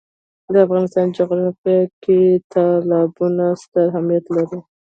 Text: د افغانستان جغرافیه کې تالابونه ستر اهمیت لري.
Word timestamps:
د 0.53 0.55
افغانستان 0.65 1.07
جغرافیه 1.17 1.81
کې 2.03 2.19
تالابونه 2.53 3.45
ستر 3.61 3.85
اهمیت 3.91 4.25
لري. 4.35 4.59